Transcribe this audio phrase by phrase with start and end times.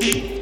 [0.00, 0.41] Beep.